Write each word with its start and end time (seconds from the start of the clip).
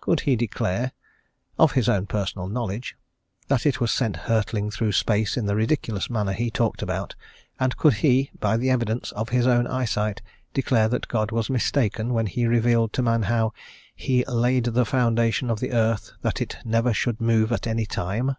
Could 0.00 0.20
he 0.20 0.36
declare, 0.36 0.92
of 1.58 1.72
his 1.72 1.88
own 1.88 2.06
personal 2.06 2.46
knowledge, 2.46 2.94
that 3.48 3.66
it 3.66 3.80
was 3.80 3.90
sent 3.90 4.14
hurtling 4.30 4.70
through 4.70 4.92
space 4.92 5.36
in 5.36 5.46
the 5.46 5.56
ridiculous 5.56 6.08
manner 6.08 6.32
he 6.32 6.52
talked 6.52 6.82
about, 6.82 7.16
and 7.58 7.76
could 7.76 7.94
he, 7.94 8.30
by 8.38 8.56
the 8.56 8.70
evidence 8.70 9.10
of 9.10 9.30
his 9.30 9.44
own 9.44 9.66
eye 9.66 9.84
sight, 9.84 10.22
declare 10.54 10.86
that 10.90 11.08
God 11.08 11.32
was 11.32 11.50
mistaken 11.50 12.14
when 12.14 12.26
He 12.26 12.46
revealed 12.46 12.92
to 12.92 13.02
man 13.02 13.24
how 13.24 13.52
He 13.96 14.24
"laid 14.26 14.66
the 14.66 14.84
foundation 14.86 15.50
of 15.50 15.58
the 15.58 15.72
earth 15.72 16.12
that 16.22 16.40
it 16.40 16.58
never 16.64 16.92
should 16.94 17.20
move 17.20 17.50
at 17.50 17.66
anytime?" 17.66 18.36